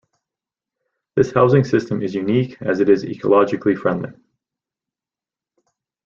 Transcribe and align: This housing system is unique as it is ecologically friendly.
This 1.15 1.31
housing 1.31 1.63
system 1.63 2.01
is 2.01 2.15
unique 2.15 2.59
as 2.63 2.79
it 2.79 2.89
is 2.89 3.03
ecologically 3.05 3.77
friendly. 3.77 4.09